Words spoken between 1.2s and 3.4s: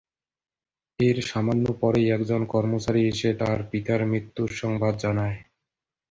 সামান্য পরেই একজন কর্মচারী এসে